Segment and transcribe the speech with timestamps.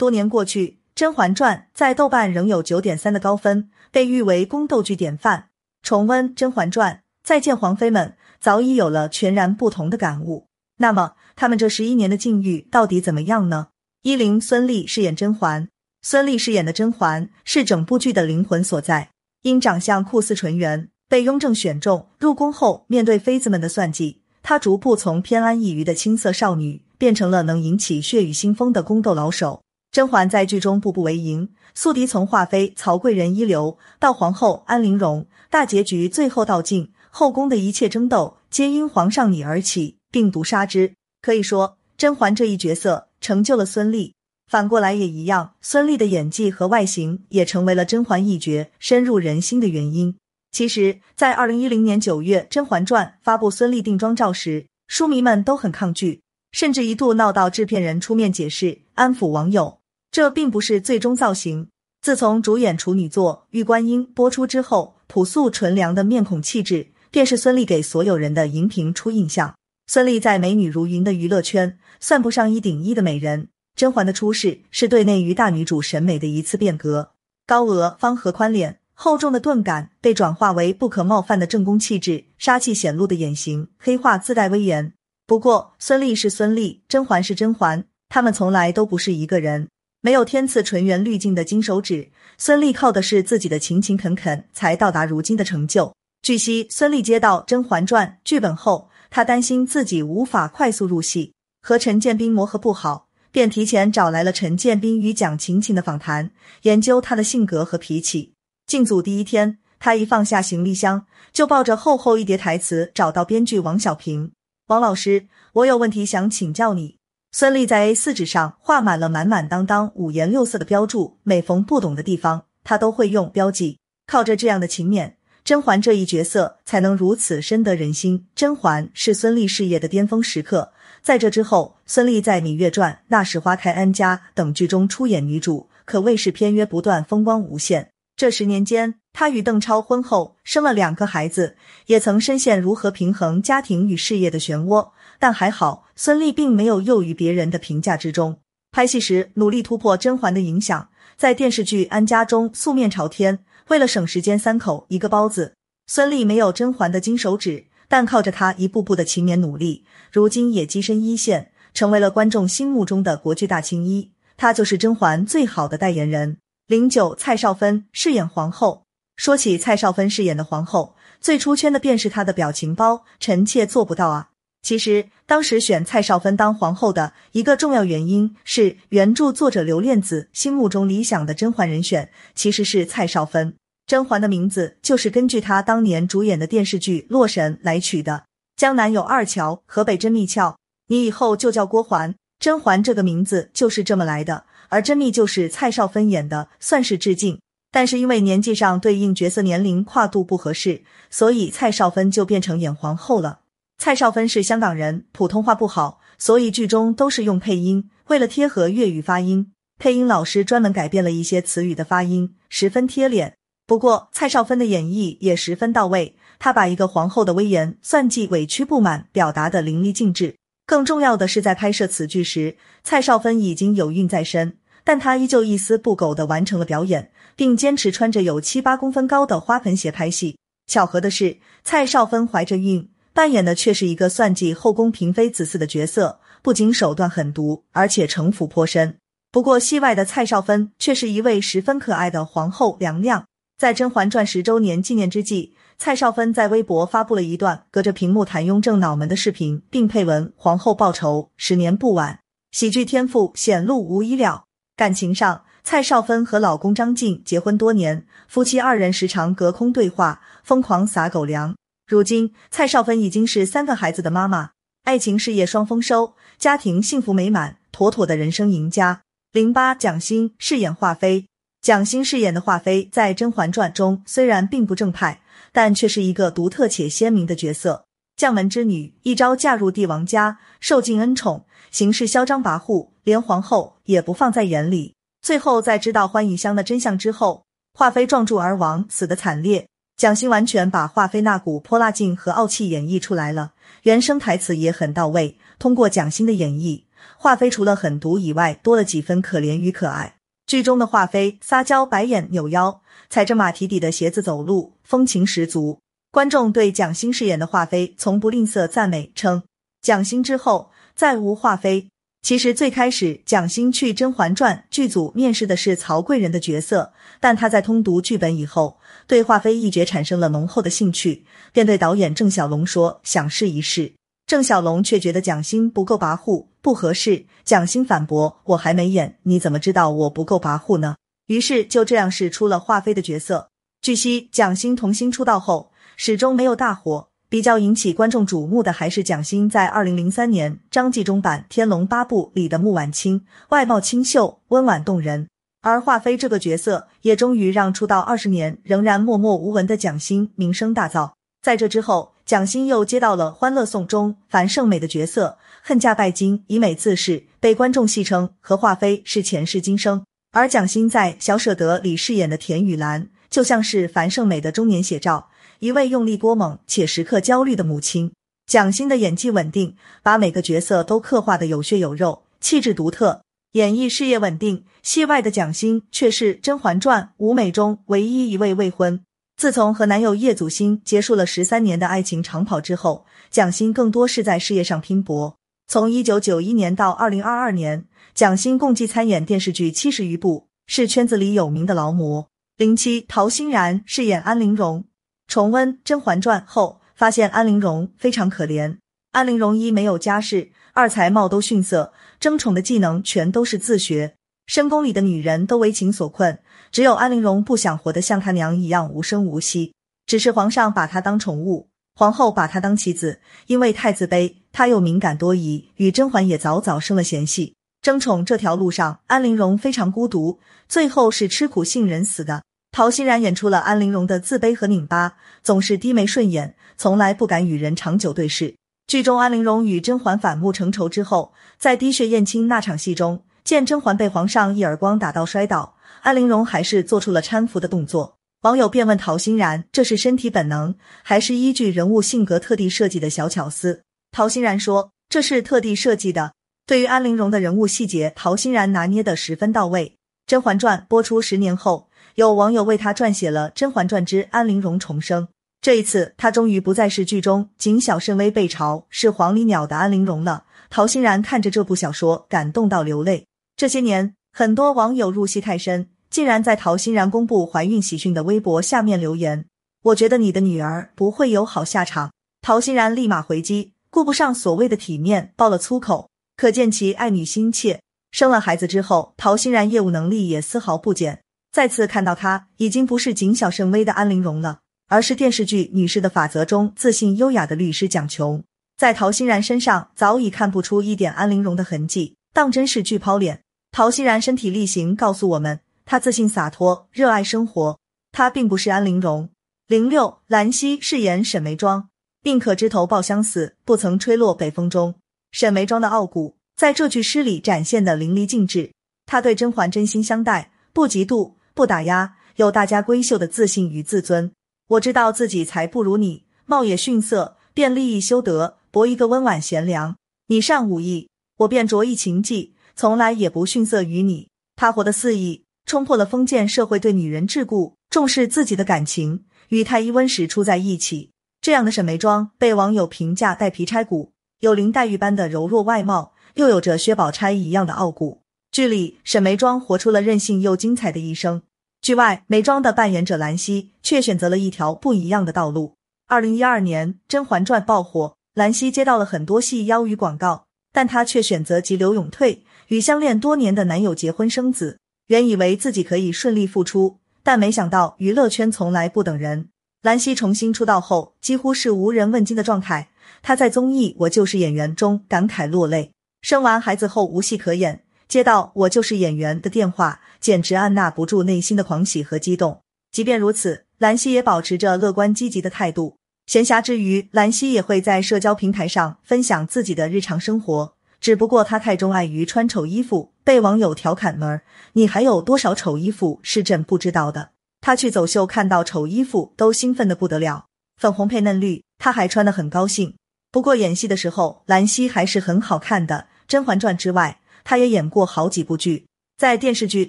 [0.00, 5.48] 多年过去，《甄嬛传》在豆瓣仍有九点三的高分，被誉为宫斗剧典范。
[5.82, 10.46] 重温《甄嬛传》，再见皇妃们，早已有了全然不同的感悟。
[10.78, 13.68] 那么，他们这十一年的境遇到底怎么样呢？
[14.00, 15.68] 依琳、孙俪饰演甄嬛，
[16.00, 19.10] 孙俪饰演的甄嬛是整部剧的灵魂所在。
[19.42, 22.08] 因长相酷似纯元，被雍正选中。
[22.18, 29.60] 入宫后，面对妃子们的算计，她逐步从偏安一隅的青涩少女，变成了能引起血雨腥风的宫斗老手。
[29.92, 40.94] 甄嬛在剧中步步为营，宿敌从华妃曹贵人一流到皇后安陵容，大结局最后道尽，后宫的一切争斗皆因皇上你而起，并毒杀之。
[41.20, 43.08] 可以说，甄嬛这一角色。
[43.20, 44.14] 成就了孙俪，
[44.46, 45.52] 反过来也一样。
[45.60, 50.16] 孙俪的演技和外形也成为了甄嬛一角深入人心的原因。
[50.52, 56.22] 其实，在二零一零年九月《甄嬛传》发布孙俪定妆照时，书迷们都很抗拒，
[56.52, 59.79] 甚至一度闹到制片人出面解释安抚网友，
[60.10, 61.68] 这并不是最终造型。
[62.02, 69.54] 自从主演处女作《玉观音》播出之后，朴素纯良的面孔气质便是孙俪给所有人的荧屏初印象。
[69.86, 77.10] 孙俪在美女如云的娱乐圈算不上一顶一的美人，甄嬛的出世是对内娱大女主审美的一次变革。
[77.46, 84.92] 高额方和宽脸，厚重的钝感被转化为不可冒犯的正宫气质，杀气显露的眼型，黑化自带威严。
[85.26, 89.68] 不过，孙俪是孙俪，甄嬛是甄嬛，他们从来都不是一个人。
[90.00, 95.94] 没有天赐纯元滤镜的金手指，孙俪靠的是自己的勤勤恳恳，才到达如今的成就。
[96.22, 98.88] 据悉，孙俪接到《甄嬛传》剧本后。
[99.12, 106.30] 她担心自己无法快速入戏，和陈建斌磨合不好，便提前找来了陈建斌与蒋勤勤的访谈，
[106.62, 108.34] 研究他的性格和脾气。
[108.68, 114.30] 进组第一天，他一放下行李箱，就抱着厚厚一叠台词找到编剧王小平
[114.68, 116.98] ：“王老师，我有问题想请教你。”
[117.32, 123.78] 孙俪在 A 四纸上画满了满满当当五颜六色的标注，每逢不懂的地方，她都会用标记。
[124.08, 125.12] 靠着这样的勤勉。
[125.44, 128.26] 甄嬛这一角色才能如此深得人心。
[128.34, 137.90] 甄嬛是孙俪事业的巅峰时刻，在这之后，孙俪在《芈月传》《那时花开安家》等剧中出演女主，可谓是片约不断，风光无限。
[138.16, 144.90] 这十年间，她与邓超婚后生了两个孩子，也曾深陷如何平衡家庭与事业的漩涡。
[145.20, 148.38] 但还好，孙俪并没有囿于别人的评价之中。
[148.72, 153.44] 拍戏时努力突破甄嬛的影响，在电视剧《安家》中素面朝天。
[153.68, 155.54] 为了省时间，三口一个包子。
[155.86, 164.12] 孙俪没有甄嬛的金手指，但靠着她一步步的勤勉努力，如今也跻身一线，成为了观众心目中的国剧大青衣。
[164.36, 166.38] 她就是甄嬛最好的代言人。
[166.66, 168.84] 零九蔡少芬饰演皇后。
[169.16, 174.29] 说起蔡少芬饰演的皇后，最出圈的便是她的表情包，臣妾做不到啊。
[174.62, 183.54] 其实当时选蔡少芬当皇后的一个重要原因是，原著作者刘恋子心目中理想的甄嬛人选其实是蔡少芬。
[183.86, 188.24] 甄嬛的名字就是根据她当年主演的电视剧《洛神》来取的。
[188.56, 190.56] 江南有二乔，河北甄宓俏，
[190.88, 192.14] 你以后就叫郭嬛。
[192.38, 197.40] 甄嬛这个名字就是这么来的，而甄宓就是蔡少芬演的，算是致敬。
[197.72, 203.40] 但是因为年纪上对应角色年龄跨度不合适，所以蔡少芬就变成演皇后了。
[203.82, 207.88] 蔡少芬是香港人，普通话不好，所以剧中都是用配音。
[208.08, 213.38] 为了贴合粤语发音，配音老师专门改变了一些词语的发音，十分贴脸。
[213.66, 220.34] 不过，蔡少芬的演绎也十分到位，她把一个皇后的威严、算计、委屈、不满表达的淋漓尽致。
[220.66, 230.36] 更重要的是，在拍摄此剧时，蔡少芬已经有孕在身，但她依旧一丝不苟的完成了表演，并坚持穿着有七八公分高的花盆鞋拍戏。
[230.66, 238.96] 巧合的是，蔡少芬怀着孕，扮演的却是一个算计后宫嫔妃子嗣的角色，不仅手段狠毒，而且城府颇深。
[239.30, 243.26] 不过，戏外的蔡少芬却是一位十分可爱的皇后娘娘。
[243.58, 252.20] 在《甄嬛传》十周年纪念之际，蔡少芬在微博发布了一段隔着屏幕谈雍正脑门的视频，并配文：“皇后报仇，十年不晚。”
[252.52, 254.44] 喜剧天赋显露无遗了。
[254.74, 261.54] 感情上，蔡少芬和老公张晋结婚多年，夫妻二人时常隔空对话，疯狂撒狗粮。
[261.90, 264.50] 如今，蔡少芬已经是三个孩子的妈妈，
[264.84, 269.02] 爱情事业双丰收，家庭幸福美满，妥妥的人生赢家。
[269.32, 271.26] 零八蒋欣饰演华妃。
[271.60, 275.20] 蒋欣饰演的华妃在《甄嬛传》中虽然并不正派，
[275.50, 277.86] 但却是一个独特且鲜明的角色。
[278.14, 284.94] 将门之女，一朝嫁入帝王家，受尽恩宠，行事嚣张跋扈，连皇后也不放在眼里。
[285.20, 287.42] 最后在知道欢宜香的真相之后，
[287.74, 289.66] 华妃撞柱而亡，死得惨烈。
[290.00, 293.52] 蒋欣完全把华妃那股泼辣劲和傲气演绎出来了，
[293.82, 295.36] 原声台词也很到位。
[295.58, 296.84] 通过蒋欣的演绎。
[297.18, 300.16] 华妃除了狠毒以外，多了几分可怜与可爱。
[300.46, 302.80] 剧中的华妃撒娇、白眼、扭腰，
[303.10, 305.78] 踩着马蹄底的鞋子走路，风情十足。
[306.10, 309.42] 观众对蒋欣饰演的华妃从不吝啬赞美，称
[309.82, 311.90] 蒋欣之后再无华妃。
[312.22, 323.92] 其实最开始，蒋欣去《甄嬛传》剧组面试的是曹贵人的角色，但他在通读剧本以后，对华妃一角产生了浓厚的兴趣，便对导演郑晓龙说想试一试。
[324.26, 327.24] 郑晓龙却觉得蒋欣不够跋扈，不合适。
[327.42, 330.96] 蒋欣反驳：“我还没演，你怎么知道我不够跋扈呢？”
[331.26, 333.48] 于是就这样试出了华妃的角色。
[333.82, 337.09] 据悉，蒋欣童星出道后始终没有大火。
[337.30, 345.28] 比较引起观众瞩目的还是蒋欣在二零零三年张纪中版《天龙八部》里的穆婉清，外貌清秀、温婉动人。
[345.62, 351.12] 而华妃这个角色也终于让出道二十年仍然默默无闻的蒋欣名声大噪。
[351.40, 360.02] 在这之后，蒋欣又接到了《欢乐颂》中樊胜美的角色，恨嫁拜金，以美自恃，被观众戏称和华妃是前世今生。
[360.32, 365.28] 而蒋欣在《小舍得》里饰演的田雨岚，就像是樊胜美的中年写照。
[365.60, 368.12] 一位用力过猛且时刻焦虑的母亲，
[368.46, 373.20] 蒋欣的演技稳定，把每个角色都刻画的有血有肉，气质独特，
[373.52, 374.64] 演艺事业稳定。
[374.82, 379.02] 戏外的蒋欣却是《甄嬛传》舞美中唯一一位未婚。
[379.36, 385.36] 自从和男友叶祖新结束了十三年的爱情长跑之后，蒋欣更多是在事业上拼搏。
[385.68, 387.84] 从一九九一年到二零二二年，
[388.14, 392.28] 蒋欣共计参演电视剧七十余部，是圈子里有名的劳模。
[392.56, 394.84] 零七，陶欣然饰演安陵容。
[395.30, 398.78] 重温《甄嬛传》后，发现安陵容非常可怜。
[399.12, 404.16] 安陵容一没有家世，二才貌都逊色，争宠的技能全都是自学。
[404.48, 406.40] 深宫里的女人都为情所困，
[406.72, 409.72] 只有安陵容不想活得像她娘一样无声无息。
[410.04, 417.54] 只是皇上把她当宠物，皇后把她当棋子，因为太自卑，她又敏感多疑，与甄嬛也早早生了嫌隙。
[417.80, 422.42] 争宠这条路上，安陵容非常孤独，最后是吃苦杏仁死的。
[422.72, 428.54] 陶欣然演出了安陵容的自卑和拧巴，总是低眉顺眼，从来不敢与人长久对视。
[428.86, 438.16] 剧中安陵容与甄嬛反目成仇之后，在滴血验亲那场戏中，见甄嬛被皇上一耳光打到摔倒，安陵容还是做出了搀扶的动作。
[438.42, 443.82] 网友便问陶欣然：“这是身体本能，还是依据人物性格特地设计的小巧思？”
[444.12, 446.32] 陶欣然说：“这是特地设计的。
[446.66, 449.96] 对于安陵容的人物细节，陶欣然拿捏的十分到位。”
[450.30, 451.89] 《甄嬛传》播出十年后。
[452.20, 455.24] 有网友为他撰写了《甄嬛传之安陵容重生》，
[455.62, 460.44] 这一次他终于不再是剧中谨小慎微、被嘲是黄鹂鸟的安陵容了。
[460.68, 463.26] 陶欣然看着这部小说，感动到流泪。
[463.56, 469.46] 这些年，很多网友入戏太深，竟然在陶欣然公布怀孕喜讯的微博下面留言
[469.84, 472.12] ：“我觉得你的女儿不会有好下场。”
[472.46, 477.80] 陶欣然立马回击，顾不上所谓的体面，爆了粗口，可见其爱女心切。
[478.12, 481.22] 生了孩子之后，陶欣然业务能力也丝毫不减。
[481.52, 488.42] 再次看到她，已经不是谨小慎微的安陵容了，而是电视剧《女士的法则》中自信优雅的律师蒋琼。
[488.76, 493.42] 在陶欣然身上早已看不出一点安陵容的痕迹，当真是巨抛脸。
[493.72, 497.78] 陶欣然身体力行告诉我们，她自信洒脱，热爱生活。
[498.12, 499.28] 她并不是安陵容。
[499.66, 501.88] 零六，兰溪饰演沈眉庄，
[502.22, 504.94] 宁可枝头抱香死，不曾吹落北风中。
[505.30, 508.72] 沈眉庄的傲骨在这句诗里展现的淋漓尽致。
[509.06, 511.34] 她对甄嬛真心相待，不嫉妒。
[511.60, 514.32] 不打压，有大家闺秀的自信与自尊。
[514.66, 519.94] 我知道自己才不如你，貌也逊色，便立意修德，博一个温婉贤良。
[520.28, 524.28] 你善武艺，我便着意琴技，从来也不逊色于你。
[524.56, 531.10] 他活得肆意，冲破了封建社会对女人桎梏，重视自己的感情，与太医温实处在一起。
[531.42, 538.22] 这样的沈眉庄被网友评价带皮拆骨，有林黛玉般的柔弱外貌，又有着薛宝钗一样的傲骨。
[538.50, 541.42] 剧里沈眉庄活出了任性又精彩的一生。
[541.82, 545.76] 剧外，眉庄的扮演者兰溪却选择了一条不一样的道路。
[546.08, 554.78] 二零一二年，《甄嬛传》爆火，兰溪接到了很多戏邀与广告，但她却选择急流勇退，与相恋多年的男友结婚生子。
[555.06, 559.48] 原以为自己可以顺利复出，但没想到娱乐圈从来不等人。
[559.80, 562.90] 兰溪重新出道后，几乎是无人问津的状态。
[563.22, 567.82] 她在综艺《我就是演员》中感慨落泪，生完孩子后无戏可演。
[568.10, 572.60] 接到我就是演员的电话，简直按捺不住内心的狂喜和激动。
[572.90, 575.96] 即便如此，兰溪也保持着乐观积极的态度。
[576.26, 580.74] 闲暇之余，兰溪也会在社交平台上分享自己的日常生活。
[581.00, 584.42] 只不过她太钟爱于穿丑衣服，被网友调侃门儿
[584.74, 587.30] ：“你还有多少丑衣服是朕不知道的？”
[587.62, 592.96] 她去走秀，看到丑衣服都兴奋的不得了，粉红配嫩绿，她还穿得很高兴。
[593.30, 596.08] 不过演戏的时候，兰溪还是很好看的。
[596.26, 598.86] 甄嬛传》之外，他也演过好几部剧。
[599.16, 599.84] 在电视剧《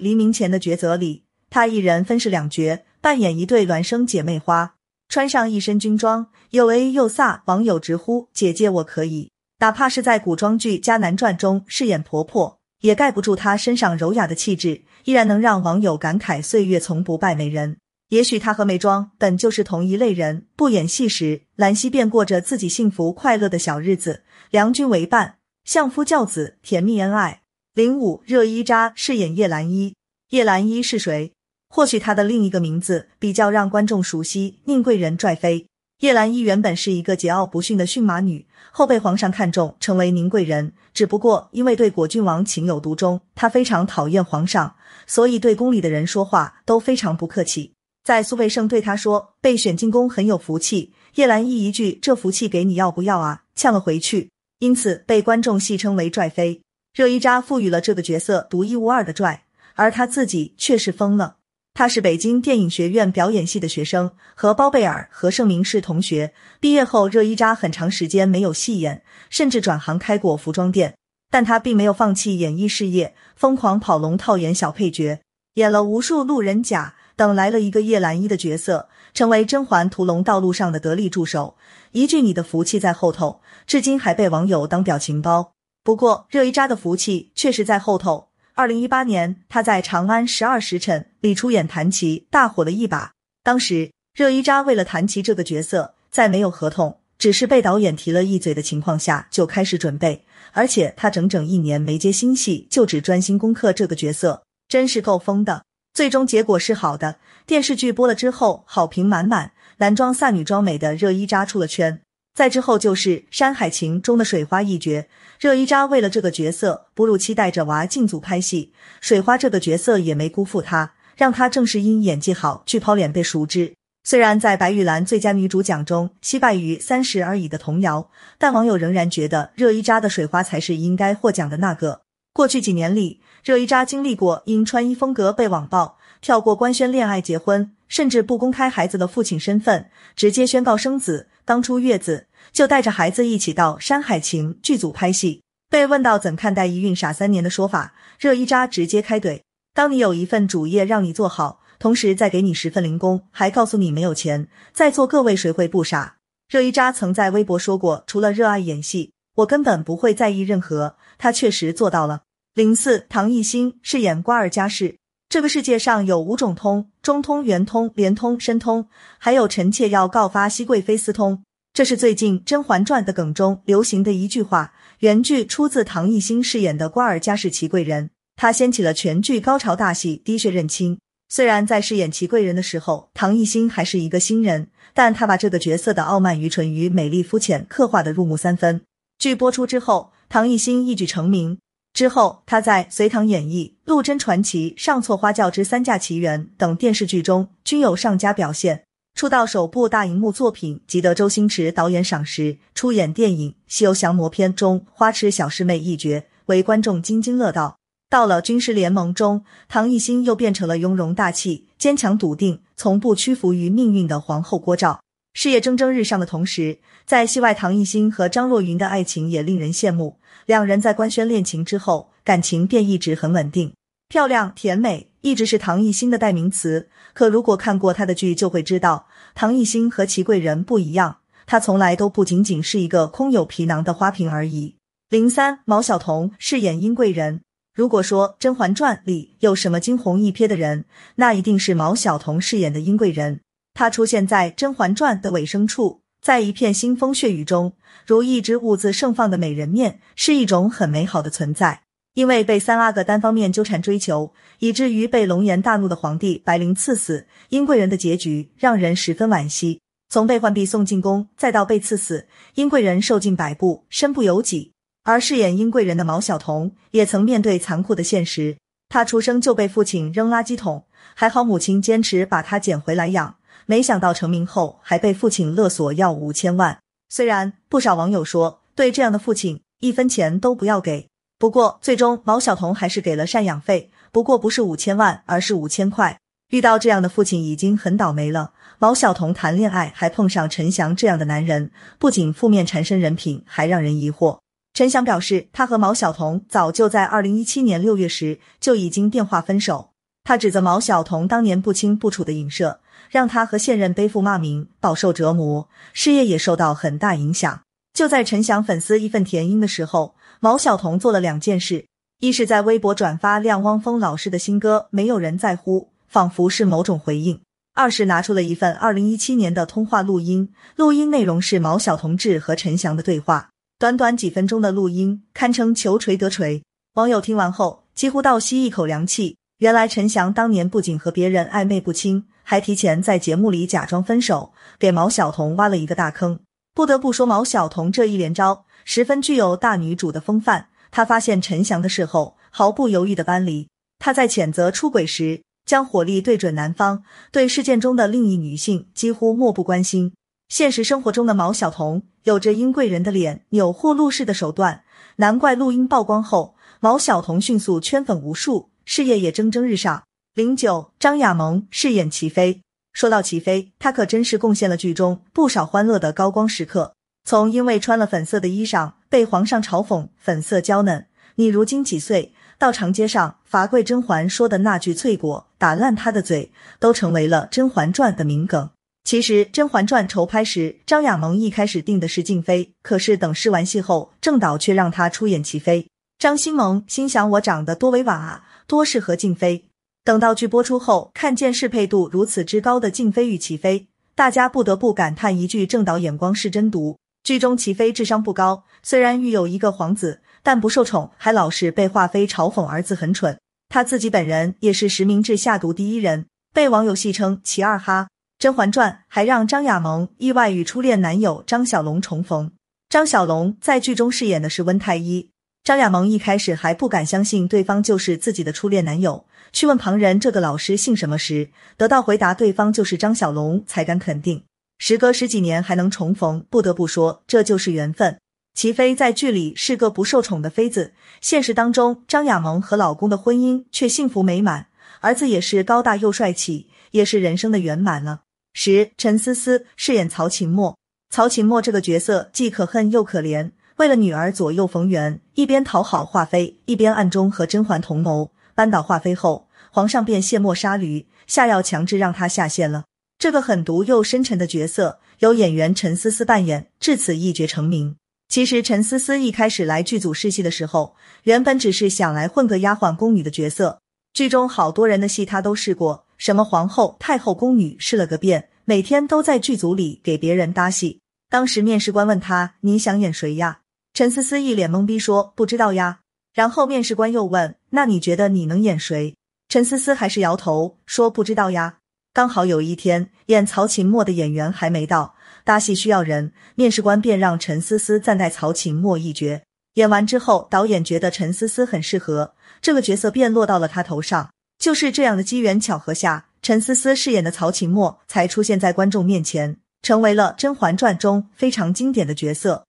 [0.00, 4.74] 黎明前的抉择》里，他一人分饰两角，扮演一对孪生姐妹花，
[5.08, 7.40] 穿上一身军装，又 A 又飒。
[7.46, 9.30] 网友直呼：“姐姐我可以。”
[9.60, 17.76] 哪怕是在古装剧《迦南传》中饰演婆婆，也盖不住她身上柔雅的气质，依然能让网友感慨岁月从不败美人。
[18.08, 27.41] 也许她和眉庄本就是同一类人，不演戏时，兰溪便过着自己幸福快乐的小日子，良君为伴，相夫教子，甜蜜恩爱。
[27.74, 29.94] 零五热依扎饰演叶澜依，
[30.28, 31.32] 叶澜依是谁？
[31.70, 35.64] 或许她的另一个名字比较让观众熟悉，宁贵人拽妃。
[36.00, 40.74] 叶澜依原本是一个桀骜不驯的驯马女，后被皇上看中，成为宁贵人。
[40.92, 44.76] 只不过因为对果郡王情有独钟，她非常讨厌皇上，
[45.06, 47.72] 所以对宫里的人说话都非常不客气。
[48.04, 56.60] 在苏培盛对她说被选进宫很有福气，叶澜依一句“这福气给你要不要啊”呛了回去，因此被观众戏称为拽妃。
[56.92, 59.44] 热依扎赋予了这个角色独一无二的拽，
[59.74, 61.36] 而她自己却是疯了。
[61.74, 66.34] 他是北京电影学院表演系的学生，和包贝尔、何晟铭是同学。
[66.60, 70.94] 毕业后，热依扎很长时间没有戏演，甚至转行开过服装店。
[71.30, 75.20] 但他并没有放弃演艺事业，疯狂跑龙套演小配角，
[75.54, 81.56] 演了无数路人甲等来了一个叶澜依的角色，成为甄嬛屠龙道路上的得力助手。
[81.92, 85.51] 一句“你的福气在后头”，至今还被网友当表情包。
[85.84, 88.28] 不过，热依扎的福气确实在后头。
[88.54, 93.12] 二零一八年，他在《长安十二时辰》里出演谭琪，大火了一把。
[93.42, 105.64] 当时，热依扎为了谭琪这个角色，在没有合同，只是被导演提了一嘴的情况下就开始准备，而且他整整一年没接新戏，就只专心攻克这个角色，真是够疯的。
[105.92, 112.00] 最终结果是好的，电视剧播了之后，好评满满，男装飒女装美的热依扎出了圈。
[112.34, 115.06] 再之后就是《山海情》中的水花一角，
[115.38, 118.72] 热依扎为了这个角色，哺乳期带着娃进组拍戏，
[119.02, 123.74] 水花这个角色也没辜负她，让她正是因演技好，巨抛脸被熟知。
[124.04, 128.08] 虽然在白玉兰最佳女主奖中惜败于《三十而已》的童谣，
[128.38, 132.00] 但网友仍然觉得热依扎的水花才是应该获奖的那个。
[132.32, 141.28] 过去几年里，热依扎经历过因穿衣风格被网暴，跳过官宣恋爱结婚，甚至不公开孩子的父亲身份，直接宣告生子。
[141.44, 149.42] 刚出月子就带着孩子一起到《山海情》剧组拍戏，被问到怎看待一孕傻三年的说法，热依扎直接开怼
[149.74, 156.16] ：“当你有一份主业让你做好，同时再给你十份零工，还告诉你没有钱，在座各位谁会不傻？”
[156.48, 162.22] 热依扎曾在微博说过：“除了热爱演戏，我根本不会在意任何。”他确实做到了。
[162.54, 164.96] 零四，唐艺昕饰演瓜尔佳氏。
[165.32, 168.86] 这个世界上有五种通：中通、圆通、连通、申通，
[169.16, 171.42] 还有臣妾要告发熹贵妃私通。
[171.72, 178.10] 这是最近《甄嬛传》的梗中流行的一句话，原句出自唐艺昕饰演的瓜尔佳氏祺贵人。
[178.36, 180.98] 她掀起了全剧高潮大戏滴血认亲。
[181.30, 188.82] 虽然在饰演祺贵人的时候，唐艺昕还是一个新人，但她把这个角色的傲慢、愚蠢与美丽肤浅刻画的入木三分。
[189.18, 191.56] 剧播出之后，唐艺昕一举成名。
[191.92, 198.84] 之后，他在《隋唐演义》《陆贞传奇》《上错花轿之三驾奇缘》等电视剧中均有上佳表现。
[199.14, 207.76] 出道首部大荧幕作品，即得周星驰导演赏识，出演电影《西游降魔篇》中花痴小师妹一角，为观众津津乐道。
[208.08, 215.01] 到了《军师联盟》中，唐艺昕又变成了雍容大气、坚强笃定、从不屈服于命运的皇后郭照。
[215.34, 220.18] 事业蒸蒸日上的同时，在戏外，唐艺昕和张若昀的爱情也令人羡慕。
[220.46, 223.72] 两人在官宣恋情之后，感情便一直很稳定。
[224.08, 226.88] 漂亮、甜美一直是唐艺昕的代名词。
[227.14, 234.76] 可如果看过她的剧，就会知道唐艺昕和祺贵人不一样，她从来都不仅仅是一个空有皮囊的花瓶而已。
[235.08, 237.40] 零三，毛晓彤饰演殷贵人。
[237.74, 240.84] 如果说《甄嬛传》里有什么惊鸿一瞥的人，
[241.14, 243.40] 那一定是毛晓彤饰演的殷贵人。
[243.74, 246.02] 她出现在《甄嬛传》的尾声处。
[246.20, 247.72] 在一片腥风血雨中，
[248.06, 251.82] 如一只兀自盛放的美人面，是一种很美好的存在。
[252.14, 259.80] 因为被三阿哥单方面纠缠追求，以至于被龙颜大怒的皇帝白灵赐死，殷贵人的结局让人十分惋惜。
[260.08, 264.72] 从被浣碧送进宫，再到被赐死，殷贵人受尽摆布，身不由己。
[265.02, 268.58] 而饰演殷贵人的毛晓彤，也曾面对残酷的现实。
[268.88, 273.36] 她出生就被父亲扔垃圾桶，还好母亲坚持把她捡回来养。
[273.66, 276.78] 没想到成名后还被父亲勒索要五千万，
[277.08, 286.18] 虽然不少网友说对这样的父亲一分钱都不要给，不过最终毛晓彤还是给了赡养费，不过不是五千万，而是五千块。
[286.50, 294.38] 遇到这样的父亲已经很倒霉了，毛晓彤谈恋爱还碰上陈翔这样的男人，不仅负面缠身人品，还让人疑惑。
[294.74, 299.92] 陈翔表示，他和毛晓彤早就在二零一七年六月时就已经电话分手。
[300.24, 307.60] 他指责毛晓彤当年不清不楚的影射，让他和现任背负骂名，饱受折磨，事业也受到很大影响。
[307.92, 311.86] 就在陈翔粉丝义愤填膺的时候，毛晓彤做了两件事：
[312.20, 317.36] 一是在微博转发亮汪峰老师的新歌《没有人在乎》，仿佛是某种回应；
[317.74, 323.50] 二是拿出了一份二零一七年的通话录音，录音内容是毛晓彤致和陈翔的对话。
[323.78, 326.62] 短短几分钟的录音，堪称求锤得锤。
[326.94, 329.36] 网友听完后几乎倒吸一口凉气。
[329.58, 336.38] 原来陈翔当年不仅和别人暧昧不清，还提前在节目里假装分手，给毛晓彤挖了一个大坑。
[336.74, 340.68] 不得不说，毛晓彤这一连招十分具有大女主的风范。
[340.90, 343.70] 她发现陈翔的事后，毫不犹豫的搬离。
[343.98, 350.12] 她在谴责出轨时，将火力对准男方，对事件中的另一女性几乎漠不关心。
[350.50, 354.84] 现实生活中的毛晓彤有着英贵人的脸、钮祜禄氏的手段，
[355.16, 360.02] 难怪录音曝光后，毛晓彤迅速圈粉无数，事业也蒸蒸日上。
[360.34, 362.62] 零九，张亚萌饰演齐飞。
[362.94, 366.94] 说到齐飞，她可真是贡献了剧中不少欢乐的高光时刻。
[367.22, 372.32] 从因为穿了粉色的衣裳被皇上嘲讽粉色娇嫩，你如今几岁？
[372.58, 378.70] 到长街上罚跪甄嬛说的那句翠果打烂他的嘴，都成为了《甄嬛传》的名梗。
[379.04, 385.88] 其实《甄嬛传》筹拍时，张亚萌一开始定的是静妃，可是等试完戏后，郑导却让她出演齐妃。
[386.18, 389.66] 张新萌心想：我长得多委婉啊，多适合静妃。
[390.04, 396.98] 等到剧播出后，看见适配度如此之高的静妃与齐妃，大家不得不感叹一句：郑导眼光是真毒。
[397.22, 403.38] 剧中齐妃智商不高，虽然育有一个皇子，但不受宠，还老是被华妃嘲讽儿子很蠢。
[403.68, 408.08] 他自己本人也是实名制下毒第一人，被网友戏称“齐二哈”。
[408.42, 412.50] 《甄嬛传》还让张亚萌意外与初恋男友张小龙重逢。
[412.88, 415.30] 张小龙在剧中饰演的是温太医。
[415.62, 424.42] 张亚萌一开始还不敢相信对方就是自己的初恋男友，去问旁人这个老师姓什么时，得到回答对方就是张小龙，才敢肯定。
[424.78, 428.18] 时隔十几年还能重逢，不得不说这就是缘分。
[428.54, 434.66] 齐飞在剧里是个不受宠的妃子，现实当中张亚萌和老公的婚姻却幸福美满，
[435.00, 438.22] 儿子也是高大又帅气，也是人生的圆满了。
[438.54, 440.76] 十陈思思饰演曹琴墨，
[441.10, 448.30] 曹琴墨这个角色既可恨又可怜，为了女儿左右逢源，一边讨好华妃，一边暗中和甄嬛同谋。
[448.54, 452.84] 扳倒华妃后，皇上便卸磨杀驴，下药强制让她下线了。
[453.18, 457.96] 这个狠毒又深沉的角色，由演员陈思思扮演，至此一决成名。
[458.28, 463.80] 其实陈思思一开始来剧组试戏的时候，原本只是想来混个丫鬟宫女的角色。
[464.12, 466.04] 剧中好多人的戏她都试过。
[466.18, 471.00] 什么皇后、太后、宫女试了个遍，每天都在剧组里给别人搭戏。
[471.30, 473.60] 当时面试官问他：“你想演谁呀？”
[473.94, 476.00] 陈思思一脸懵逼说：“不知道呀。”
[476.34, 479.14] 然后面试官又问：“那你觉得你能演谁？”
[479.52, 481.76] 陈思思还是摇头说：“不知道呀。”
[482.14, 489.42] 刚好有一天演曹琴墨的演员还没到，搭戏需要人，面试官便让陈思思暂代曹琴墨一角。
[489.74, 494.30] 演完之后，导演觉得陈思思很适合这个角色，便落到了他头上。
[494.58, 502.64] 就是这样的机缘巧合下，陈思思饰演的曹琴墨才出现在观众面前，成为了《甄嬛传》中非常经典的角色。